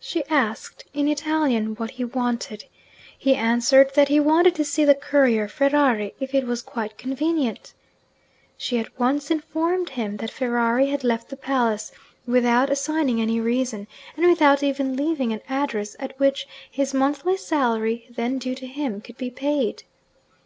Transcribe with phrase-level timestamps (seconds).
[0.00, 2.64] She asked, in Italian, what he wanted.
[3.18, 7.74] He answered that he wanted to see the courier Ferrari, if it was quite convenient.
[8.56, 11.92] She at once informed him that Ferrari had left the palace,
[12.26, 13.86] without assigning any reason,
[14.16, 19.02] and without even leaving an address at which his monthly salary (then due to him)
[19.02, 19.82] could be paid.